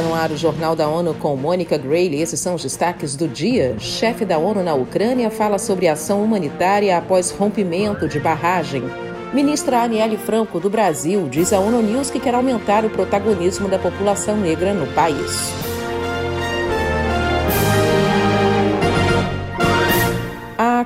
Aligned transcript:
Está 0.00 0.08
no 0.08 0.14
ar 0.14 0.30
o 0.30 0.36
Jornal 0.36 0.74
da 0.74 0.88
ONU 0.88 1.12
com 1.12 1.36
Mônica 1.36 1.76
Grayle. 1.76 2.22
Esses 2.22 2.40
são 2.40 2.54
os 2.54 2.62
destaques 2.62 3.14
do 3.14 3.28
dia. 3.28 3.76
Chefe 3.78 4.24
da 4.24 4.38
ONU 4.38 4.62
na 4.62 4.72
Ucrânia 4.72 5.30
fala 5.30 5.58
sobre 5.58 5.88
ação 5.88 6.24
humanitária 6.24 6.96
após 6.96 7.30
rompimento 7.30 8.08
de 8.08 8.18
barragem. 8.18 8.82
Ministra 9.34 9.82
Aniele 9.82 10.16
Franco, 10.16 10.58
do 10.58 10.70
Brasil, 10.70 11.28
diz 11.28 11.52
à 11.52 11.60
ONU 11.60 11.82
News 11.82 12.10
que 12.10 12.18
quer 12.18 12.34
aumentar 12.34 12.82
o 12.82 12.88
protagonismo 12.88 13.68
da 13.68 13.78
população 13.78 14.38
negra 14.38 14.72
no 14.72 14.86
país. 14.94 15.69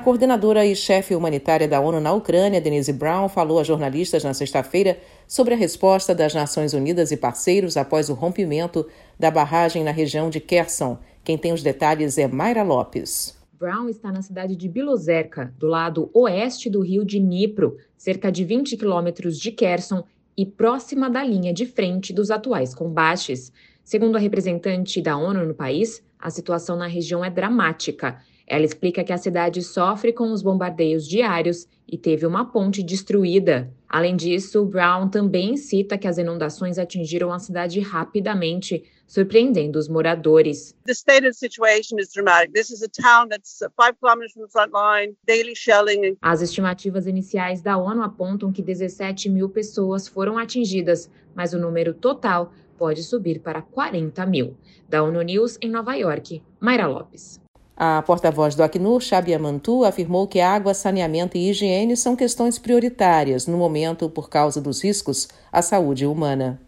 Coordenadora 0.05 0.63
e 0.63 0.75
chefe 0.75 1.15
humanitária 1.15 1.67
da 1.67 1.81
ONU 1.81 1.99
na 1.99 2.13
Ucrânia, 2.13 2.61
Denise 2.61 2.93
Brown, 2.93 3.27
falou 3.27 3.59
a 3.59 3.63
jornalistas 3.63 4.23
na 4.23 4.35
sexta-feira 4.35 4.99
sobre 5.27 5.55
a 5.55 5.57
resposta 5.57 6.13
das 6.13 6.31
Nações 6.31 6.75
Unidas 6.75 7.11
e 7.11 7.17
parceiros 7.17 7.75
após 7.75 8.07
o 8.07 8.13
rompimento 8.13 8.85
da 9.19 9.31
barragem 9.31 9.83
na 9.83 9.89
região 9.89 10.29
de 10.29 10.39
Kherson. 10.39 10.99
Quem 11.23 11.39
tem 11.39 11.51
os 11.51 11.63
detalhes 11.63 12.19
é 12.19 12.27
Mayra 12.27 12.61
Lopes. 12.61 13.35
Brown 13.53 13.89
está 13.89 14.11
na 14.11 14.21
cidade 14.21 14.55
de 14.55 14.69
Bilozerka, 14.69 15.51
do 15.57 15.65
lado 15.65 16.07
oeste 16.13 16.69
do 16.69 16.81
rio 16.81 17.03
de 17.03 17.19
Dnipro, 17.19 17.75
cerca 17.97 18.31
de 18.31 18.45
20 18.45 18.77
quilômetros 18.77 19.39
de 19.39 19.51
Kherson 19.51 20.03
e 20.37 20.45
próxima 20.45 21.09
da 21.09 21.23
linha 21.23 21.51
de 21.51 21.65
frente 21.65 22.13
dos 22.13 22.29
atuais 22.29 22.75
combates. 22.75 23.51
Segundo 23.83 24.17
a 24.17 24.19
representante 24.19 25.01
da 25.01 25.17
ONU 25.17 25.47
no 25.47 25.55
país, 25.55 26.03
a 26.19 26.29
situação 26.29 26.75
na 26.75 26.85
região 26.85 27.25
é 27.25 27.29
dramática. 27.31 28.21
Ela 28.47 28.63
explica 28.63 29.03
que 29.03 29.11
a 29.11 29.17
cidade 29.17 29.63
sofre 29.63 30.13
com 30.13 30.31
os 30.31 30.43
bombardeios 30.43 31.07
diários 31.07 31.67
e 31.87 31.97
teve 31.97 32.25
uma 32.25 32.45
ponte 32.45 32.83
destruída. 32.83 33.71
Além 33.87 34.15
disso, 34.15 34.65
Brown 34.65 35.09
também 35.09 35.57
cita 35.57 35.97
que 35.97 36.07
as 36.07 36.17
inundações 36.17 36.77
atingiram 36.77 37.31
a 37.31 37.39
cidade 37.39 37.79
rapidamente, 37.79 38.83
surpreendendo 39.07 39.79
os 39.79 39.87
moradores. 39.87 40.75
The 40.85 40.91
state 40.91 41.25
of 41.25 41.31
the 41.31 41.33
situation 41.33 41.97
is 41.99 42.11
dramatic. 42.13 42.53
This 42.53 42.69
is 42.69 42.83
a 42.83 42.87
town 42.87 43.29
that's 43.29 43.59
five 43.75 43.95
kilometers 43.99 44.33
from 44.33 44.43
the 44.43 44.51
front 44.51 44.71
line, 44.73 45.15
daily 45.25 45.55
shelling. 45.55 46.17
As 46.21 46.41
estimativas 46.41 47.07
iniciais 47.07 47.61
da 47.61 47.77
ONU 47.77 48.03
apontam 48.03 48.51
que 48.51 48.61
17 48.61 49.29
mil 49.29 49.49
pessoas 49.49 50.07
foram 50.07 50.37
atingidas, 50.37 51.09
mas 51.33 51.53
o 51.53 51.59
número 51.59 51.93
total 51.93 52.51
pode 52.77 53.01
subir 53.01 53.39
para 53.39 53.61
40 53.61 54.25
mil. 54.25 54.57
Da 54.89 55.01
ONU 55.03 55.21
News 55.21 55.57
em 55.61 55.69
Nova 55.69 55.95
York, 55.95 56.43
Mayra 56.59 56.87
Lopes. 56.87 57.44
A 57.77 58.01
porta-voz 58.03 58.55
do 58.55 58.63
Acnur, 58.63 59.01
Xabia 59.01 59.37
Mantu, 59.37 59.83
afirmou 59.83 60.27
que 60.27 60.39
água, 60.39 60.73
saneamento 60.73 61.35
e 61.35 61.49
higiene 61.49 61.97
são 61.97 62.15
questões 62.15 62.57
prioritárias 62.57 63.47
no 63.47 63.57
momento 63.57 64.09
por 64.09 64.29
causa 64.29 64.61
dos 64.61 64.81
riscos 64.81 65.27
à 65.51 65.61
saúde 65.61 66.05
humana. 66.05 66.61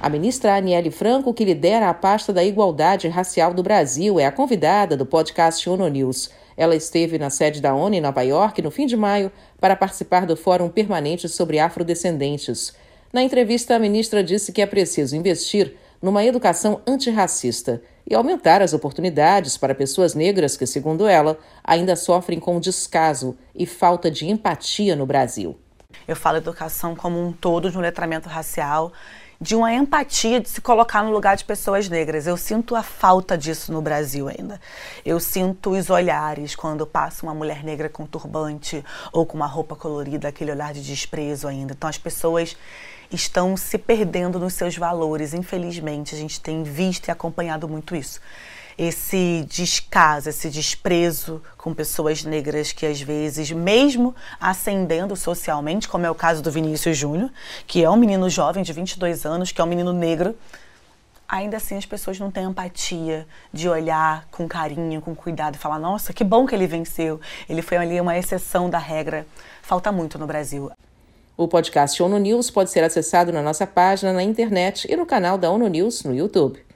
A 0.00 0.08
ministra 0.08 0.56
Aniele 0.56 0.90
Franco, 0.90 1.34
que 1.34 1.44
lidera 1.44 1.90
a 1.90 1.94
pasta 1.94 2.32
da 2.32 2.42
Igualdade 2.42 3.06
Racial 3.08 3.52
do 3.52 3.62
Brasil, 3.62 4.18
é 4.18 4.24
a 4.24 4.32
convidada 4.32 4.96
do 4.96 5.04
podcast 5.04 5.68
ONU 5.68 5.88
News. 5.88 6.30
Ela 6.56 6.74
esteve 6.74 7.18
na 7.18 7.28
sede 7.28 7.60
da 7.60 7.74
ONU 7.74 7.96
em 7.96 8.00
Nova 8.00 8.22
York 8.22 8.62
no 8.62 8.70
fim 8.70 8.86
de 8.86 8.96
maio 8.96 9.30
para 9.60 9.76
participar 9.76 10.24
do 10.24 10.36
Fórum 10.36 10.70
Permanente 10.70 11.28
sobre 11.28 11.58
Afrodescendentes. 11.58 12.72
Na 13.12 13.22
entrevista, 13.22 13.74
a 13.74 13.78
ministra 13.78 14.24
disse 14.24 14.52
que 14.52 14.62
é 14.62 14.66
preciso 14.66 15.16
investir 15.16 15.76
numa 16.00 16.24
educação 16.24 16.80
antirracista 16.86 17.82
e 18.06 18.14
aumentar 18.14 18.62
as 18.62 18.72
oportunidades 18.72 19.56
para 19.56 19.74
pessoas 19.74 20.14
negras 20.14 20.56
que, 20.56 20.66
segundo 20.66 21.06
ela, 21.06 21.38
ainda 21.62 21.94
sofrem 21.96 22.40
com 22.40 22.58
descaso 22.58 23.36
e 23.54 23.66
falta 23.66 24.10
de 24.10 24.26
empatia 24.28 24.96
no 24.96 25.04
Brasil. 25.04 25.58
Eu 26.06 26.16
falo 26.16 26.38
educação 26.38 26.94
como 26.94 27.20
um 27.20 27.32
todo, 27.32 27.70
de 27.70 27.76
um 27.76 27.80
letramento 27.80 28.28
racial, 28.28 28.92
de 29.40 29.54
uma 29.54 29.72
empatia 29.72 30.40
de 30.40 30.48
se 30.48 30.60
colocar 30.60 31.02
no 31.04 31.12
lugar 31.12 31.36
de 31.36 31.44
pessoas 31.44 31.88
negras. 31.88 32.26
Eu 32.26 32.36
sinto 32.36 32.74
a 32.74 32.82
falta 32.82 33.38
disso 33.38 33.72
no 33.72 33.80
Brasil 33.80 34.28
ainda. 34.28 34.60
Eu 35.04 35.20
sinto 35.20 35.70
os 35.70 35.90
olhares 35.90 36.56
quando 36.56 36.84
passa 36.86 37.24
uma 37.24 37.34
mulher 37.34 37.62
negra 37.62 37.88
com 37.88 38.04
turbante 38.04 38.84
ou 39.12 39.24
com 39.24 39.36
uma 39.36 39.46
roupa 39.46 39.76
colorida, 39.76 40.28
aquele 40.28 40.50
olhar 40.50 40.72
de 40.72 40.82
desprezo 40.82 41.46
ainda. 41.46 41.72
Então 41.72 41.88
as 41.88 41.98
pessoas 41.98 42.56
estão 43.12 43.56
se 43.56 43.78
perdendo 43.78 44.40
nos 44.40 44.54
seus 44.54 44.76
valores. 44.76 45.32
Infelizmente, 45.32 46.14
a 46.14 46.18
gente 46.18 46.40
tem 46.40 46.64
visto 46.64 47.06
e 47.06 47.10
acompanhado 47.10 47.68
muito 47.68 47.94
isso. 47.94 48.20
Esse 48.78 49.44
descaso, 49.50 50.28
esse 50.28 50.48
desprezo 50.48 51.42
com 51.56 51.74
pessoas 51.74 52.22
negras 52.22 52.70
que 52.70 52.86
às 52.86 53.00
vezes, 53.00 53.50
mesmo 53.50 54.14
ascendendo 54.40 55.16
socialmente, 55.16 55.88
como 55.88 56.06
é 56.06 56.10
o 56.10 56.14
caso 56.14 56.40
do 56.40 56.52
Vinícius 56.52 56.96
Júnior, 56.96 57.28
que 57.66 57.82
é 57.82 57.90
um 57.90 57.96
menino 57.96 58.30
jovem 58.30 58.62
de 58.62 58.72
22 58.72 59.26
anos, 59.26 59.50
que 59.50 59.60
é 59.60 59.64
um 59.64 59.66
menino 59.66 59.92
negro, 59.92 60.32
ainda 61.28 61.56
assim 61.56 61.76
as 61.76 61.84
pessoas 61.84 62.20
não 62.20 62.30
têm 62.30 62.44
empatia 62.44 63.26
de 63.52 63.68
olhar 63.68 64.28
com 64.30 64.46
carinho, 64.46 65.02
com 65.02 65.12
cuidado 65.12 65.56
e 65.56 65.58
falar: 65.58 65.80
nossa, 65.80 66.12
que 66.12 66.22
bom 66.22 66.46
que 66.46 66.54
ele 66.54 66.68
venceu, 66.68 67.20
ele 67.48 67.62
foi 67.62 67.78
ali 67.78 68.00
uma 68.00 68.16
exceção 68.16 68.70
da 68.70 68.78
regra. 68.78 69.26
Falta 69.60 69.90
muito 69.90 70.20
no 70.20 70.26
Brasil. 70.26 70.70
O 71.36 71.48
podcast 71.48 72.00
ONU 72.00 72.18
News 72.18 72.48
pode 72.48 72.70
ser 72.70 72.84
acessado 72.84 73.32
na 73.32 73.42
nossa 73.42 73.66
página 73.66 74.12
na 74.12 74.22
internet 74.22 74.86
e 74.88 74.96
no 74.96 75.04
canal 75.04 75.36
da 75.36 75.50
ONU 75.50 75.66
News 75.66 76.04
no 76.04 76.14
YouTube. 76.14 76.67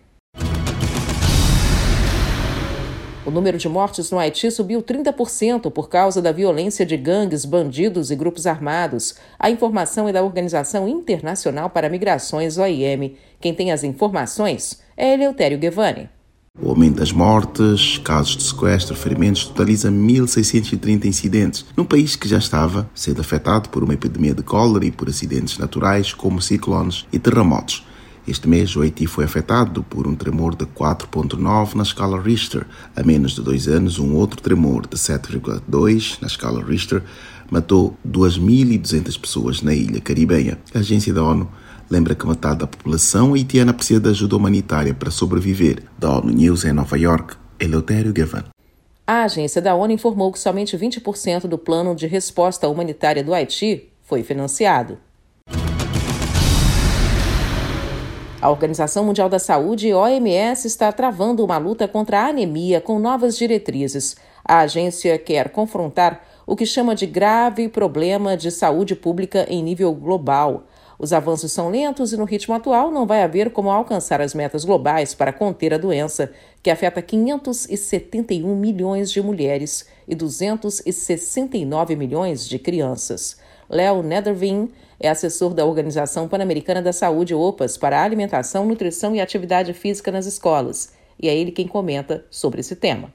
O 3.24 3.30
número 3.30 3.56
de 3.56 3.68
mortes 3.68 4.10
no 4.10 4.18
Haiti 4.18 4.50
subiu 4.50 4.82
30% 4.82 5.70
por 5.70 5.88
causa 5.88 6.20
da 6.20 6.32
violência 6.32 6.84
de 6.84 6.96
gangues, 6.96 7.44
bandidos 7.44 8.10
e 8.10 8.16
grupos 8.16 8.48
armados. 8.48 9.14
A 9.38 9.48
informação 9.48 10.08
é 10.08 10.12
da 10.12 10.24
Organização 10.24 10.88
Internacional 10.88 11.70
para 11.70 11.88
Migrações, 11.88 12.58
OIM. 12.58 13.14
Quem 13.40 13.54
tem 13.54 13.70
as 13.70 13.84
informações 13.84 14.80
é 14.96 15.14
Eleutério 15.14 15.56
Guevani. 15.56 16.08
O 16.60 16.68
aumento 16.68 16.96
das 16.96 17.12
mortes, 17.12 17.96
casos 17.98 18.36
de 18.36 18.42
sequestro, 18.42 18.96
ferimentos 18.96 19.46
totaliza 19.46 19.88
1.630 19.88 21.04
incidentes, 21.04 21.64
num 21.76 21.84
país 21.84 22.16
que 22.16 22.28
já 22.28 22.38
estava 22.38 22.90
sendo 22.92 23.20
afetado 23.20 23.68
por 23.68 23.84
uma 23.84 23.94
epidemia 23.94 24.34
de 24.34 24.42
cólera 24.42 24.84
e 24.84 24.90
por 24.90 25.08
acidentes 25.08 25.56
naturais 25.58 26.12
como 26.12 26.42
ciclones 26.42 27.06
e 27.12 27.20
terremotos. 27.20 27.86
Este 28.26 28.48
mês, 28.48 28.76
o 28.76 28.82
Haiti 28.82 29.06
foi 29.06 29.24
afetado 29.24 29.82
por 29.82 30.06
um 30.06 30.14
tremor 30.14 30.54
de 30.54 30.64
4.9 30.64 31.74
na 31.74 31.82
escala 31.82 32.20
Richter. 32.20 32.64
Há 32.94 33.02
menos 33.02 33.32
de 33.32 33.42
dois 33.42 33.66
anos, 33.66 33.98
um 33.98 34.14
outro 34.14 34.40
tremor 34.40 34.86
de 34.86 34.96
7.2 34.96 36.18
na 36.20 36.28
escala 36.28 36.62
Richter 36.64 37.02
matou 37.50 37.96
2.200 38.08 39.20
pessoas 39.20 39.60
na 39.60 39.74
ilha 39.74 40.00
caribenha. 40.00 40.56
A 40.72 40.78
agência 40.78 41.12
da 41.12 41.22
ONU 41.22 41.50
lembra 41.90 42.14
que 42.14 42.24
metade 42.24 42.60
da 42.60 42.66
população 42.66 43.34
haitiana 43.34 43.74
precisa 43.74 44.00
de 44.00 44.08
ajuda 44.10 44.36
humanitária 44.36 44.94
para 44.94 45.10
sobreviver. 45.10 45.82
Da 45.98 46.18
ONU 46.18 46.32
News 46.32 46.64
em 46.64 46.72
Nova 46.72 46.96
York, 46.96 47.36
Eleutério 47.58 48.12
Gavan. 48.12 48.44
A 49.04 49.24
agência 49.24 49.60
da 49.60 49.74
ONU 49.74 49.92
informou 49.92 50.30
que 50.30 50.38
somente 50.38 50.78
20% 50.78 51.48
do 51.48 51.58
plano 51.58 51.94
de 51.96 52.06
resposta 52.06 52.68
humanitária 52.68 53.24
do 53.24 53.34
Haiti 53.34 53.90
foi 54.04 54.22
financiado. 54.22 54.96
A 58.42 58.50
Organização 58.50 59.04
Mundial 59.04 59.28
da 59.28 59.38
Saúde, 59.38 59.94
OMS, 59.94 60.66
está 60.66 60.90
travando 60.90 61.44
uma 61.44 61.58
luta 61.58 61.86
contra 61.86 62.22
a 62.22 62.26
anemia 62.26 62.80
com 62.80 62.98
novas 62.98 63.36
diretrizes. 63.36 64.16
A 64.44 64.58
agência 64.62 65.16
quer 65.16 65.50
confrontar 65.50 66.26
o 66.44 66.56
que 66.56 66.66
chama 66.66 66.96
de 66.96 67.06
grave 67.06 67.68
problema 67.68 68.36
de 68.36 68.50
saúde 68.50 68.96
pública 68.96 69.46
em 69.48 69.62
nível 69.62 69.94
global. 69.94 70.64
Os 70.98 71.12
avanços 71.12 71.52
são 71.52 71.68
lentos 71.70 72.12
e, 72.12 72.16
no 72.16 72.24
ritmo 72.24 72.52
atual, 72.52 72.90
não 72.90 73.06
vai 73.06 73.22
haver 73.22 73.52
como 73.52 73.70
alcançar 73.70 74.20
as 74.20 74.34
metas 74.34 74.64
globais 74.64 75.14
para 75.14 75.32
conter 75.32 75.72
a 75.72 75.78
doença, 75.78 76.32
que 76.60 76.68
afeta 76.68 77.00
571 77.00 78.56
milhões 78.56 79.12
de 79.12 79.22
mulheres 79.22 79.86
e 80.08 80.16
269 80.16 81.94
milhões 81.94 82.48
de 82.48 82.58
crianças. 82.58 83.36
Léo 83.72 84.02
Nethervin 84.02 84.70
é 85.00 85.08
assessor 85.08 85.54
da 85.54 85.64
Organização 85.64 86.28
Pan-Americana 86.28 86.82
da 86.82 86.92
Saúde, 86.92 87.34
OPAS, 87.34 87.78
para 87.78 88.04
alimentação, 88.04 88.66
nutrição 88.66 89.16
e 89.16 89.20
atividade 89.20 89.72
física 89.72 90.12
nas 90.12 90.26
escolas. 90.26 90.94
E 91.18 91.28
é 91.28 91.34
ele 91.34 91.50
quem 91.50 91.66
comenta 91.66 92.24
sobre 92.30 92.60
esse 92.60 92.76
tema. 92.76 93.12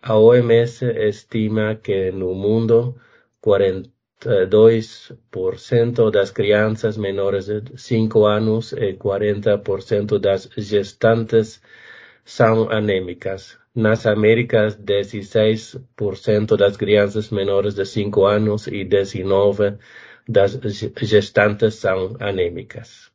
A 0.00 0.16
OMS 0.16 0.84
estima 0.84 1.74
que 1.74 2.12
no 2.12 2.32
mundo 2.32 2.94
40 3.40 3.90
2% 4.20 6.10
das 6.10 6.32
crianças 6.32 6.96
menores 6.96 7.46
de 7.46 7.62
5 7.76 8.26
anos 8.26 8.72
e 8.72 8.94
40% 8.94 10.18
das 10.18 10.48
gestantes 10.56 11.62
são 12.24 12.68
anêmicas. 12.68 13.56
Nas 13.78 14.04
Américas, 14.06 14.76
16% 14.76 16.56
das 16.56 16.76
crianças 16.76 17.30
menores 17.30 17.74
de 17.74 17.86
5 17.86 18.24
anos 18.24 18.66
e 18.66 18.84
19% 18.84 19.78
das 20.28 20.58
gestantes 21.02 21.76
são 21.76 22.16
anêmicas. 22.18 23.08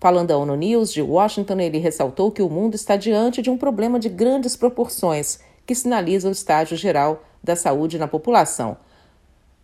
Falando 0.00 0.32
à 0.32 0.36
ONU 0.36 0.56
News 0.56 0.92
de 0.92 1.00
Washington, 1.00 1.60
ele 1.60 1.78
ressaltou 1.78 2.32
que 2.32 2.42
o 2.42 2.50
mundo 2.50 2.74
está 2.74 2.96
diante 2.96 3.40
de 3.40 3.48
um 3.48 3.56
problema 3.56 4.00
de 4.00 4.08
grandes 4.08 4.56
proporções 4.56 5.38
que 5.64 5.76
sinaliza 5.76 6.28
o 6.28 6.32
estágio 6.32 6.76
geral 6.76 7.22
da 7.40 7.54
saúde 7.54 7.96
na 7.96 8.08
população 8.08 8.76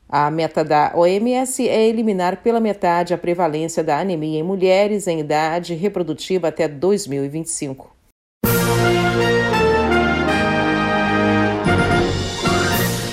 A 0.09 0.31
meta 0.31 0.63
da 0.63 0.93
OMS 0.95 1.69
é 1.69 1.89
eliminar 1.89 2.45
pela 2.45 2.61
metade 2.61 3.13
a 3.13 3.19
prevalência 3.19 3.83
da 3.83 3.99
anemia 3.99 4.39
em 4.39 4.45
mulheres 4.45 5.09
em 5.09 5.19
idade 5.19 5.75
reprodutiva 5.75 6.47
até 6.47 6.69
2025. 6.69 7.96